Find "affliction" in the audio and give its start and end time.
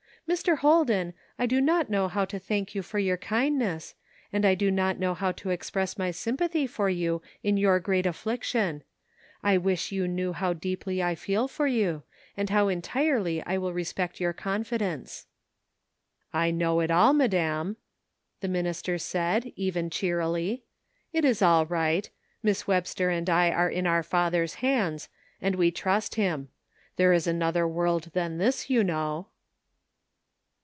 8.05-8.83